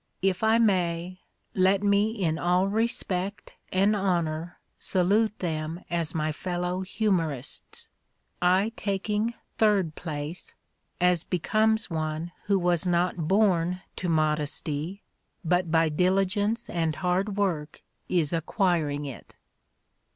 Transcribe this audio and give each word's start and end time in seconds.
If 0.23 0.41
I 0.43 0.57
may, 0.57 1.19
let 1.53 1.83
me 1.83 2.09
in 2.09 2.39
all 2.39 2.67
respect 2.67 3.53
and 3.71 3.95
honor 3.95 4.57
salute 4.79 5.37
them 5.37 5.81
as 5.91 6.15
my 6.15 6.31
fellow 6.31 6.81
humorists, 6.81 7.87
I 8.41 8.73
taking 8.75 9.35
third 9.59 9.93
place, 9.93 10.55
as' 10.99 11.23
becomes 11.23 11.91
one 11.91 12.31
who 12.45 12.57
was 12.57 12.87
not 12.87 13.27
born 13.27 13.81
to 13.97 14.09
modesty, 14.09 15.03
but 15.45 15.69
by 15.69 15.87
diligence 15.87 16.67
and 16.67 16.95
hard 16.95 17.37
work 17.37 17.83
is, 18.09 18.33
acquiring 18.33 19.05
it. 19.05 19.35